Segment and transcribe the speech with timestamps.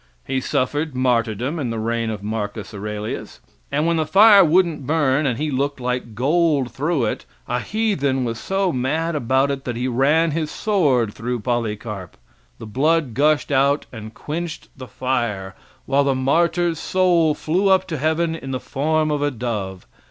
[0.25, 3.39] He suffered martyrdom in the reign of Marcus Aurelius,
[3.71, 8.23] and when the fire wouldn't burn and he looked like gold through it, a heathen
[8.25, 12.17] was so mad about it that he ran his sword through Polycarp.
[12.57, 15.53] The blood gushed out and quenched the fire,
[15.85, 19.85] while the martyr's soul flew up to heaven in the form of a dove.